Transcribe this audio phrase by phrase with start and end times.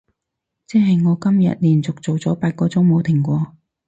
[0.65, 3.55] 即係我今日連續做咗八個鐘冇停過